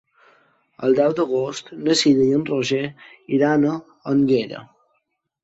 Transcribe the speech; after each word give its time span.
El 0.87 0.95
deu 0.99 1.13
d'agost 1.19 1.69
na 1.89 1.97
Cira 1.99 2.25
i 2.31 2.33
en 2.39 2.47
Roger 2.49 2.81
iran 3.39 3.69
a 3.75 3.77
Énguera. 4.15 4.65